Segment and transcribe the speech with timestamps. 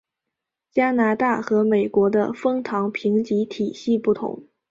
[0.71, 4.43] 加拿大和美国的枫糖评级体系不同。